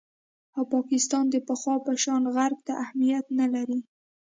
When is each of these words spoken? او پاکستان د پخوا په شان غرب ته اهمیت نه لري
او 0.55 0.63
پاکستان 0.75 1.25
د 1.29 1.35
پخوا 1.47 1.75
په 1.85 1.91
شان 2.03 2.23
غرب 2.35 2.59
ته 2.67 2.73
اهمیت 2.83 3.25
نه 3.39 3.45
لري 3.53 3.79